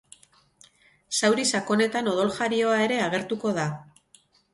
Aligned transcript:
Zauri 1.19 1.45
sakonetan 1.59 2.09
odoljarioa 2.13 2.79
ere 2.87 2.97
agertuko 3.09 3.53
da. 3.59 3.67